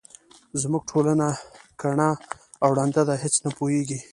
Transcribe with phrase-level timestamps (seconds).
[0.61, 1.27] زموږ ټولنه
[1.81, 2.09] کڼه
[2.63, 3.99] او ړنده ده هیس نه پوهیږي.